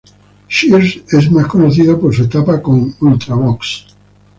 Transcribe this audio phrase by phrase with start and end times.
[0.49, 3.85] Shears es más conocido por su etapa con Ultravox!.